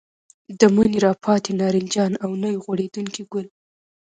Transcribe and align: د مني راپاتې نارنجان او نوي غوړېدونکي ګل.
د 0.59 0.61
مني 0.75 0.97
راپاتې 1.07 1.51
نارنجان 1.59 2.11
او 2.23 2.31
نوي 2.43 2.57
غوړېدونکي 2.63 3.23
ګل. 3.31 3.45